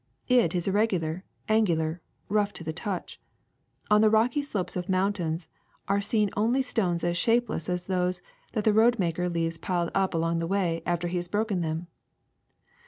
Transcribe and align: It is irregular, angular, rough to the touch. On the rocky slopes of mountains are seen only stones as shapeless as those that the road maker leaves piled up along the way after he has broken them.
It 0.29 0.55
is 0.55 0.67
irregular, 0.67 1.23
angular, 1.47 2.01
rough 2.27 2.53
to 2.53 2.63
the 2.63 2.73
touch. 2.73 3.21
On 3.91 4.01
the 4.01 4.09
rocky 4.09 4.41
slopes 4.41 4.75
of 4.75 4.89
mountains 4.89 5.47
are 5.87 6.01
seen 6.01 6.31
only 6.35 6.63
stones 6.63 7.03
as 7.03 7.17
shapeless 7.17 7.69
as 7.69 7.85
those 7.85 8.19
that 8.53 8.63
the 8.63 8.73
road 8.73 8.97
maker 8.97 9.29
leaves 9.29 9.59
piled 9.59 9.91
up 9.93 10.15
along 10.15 10.39
the 10.39 10.47
way 10.47 10.81
after 10.87 11.07
he 11.07 11.17
has 11.17 11.27
broken 11.27 11.61
them. 11.61 11.85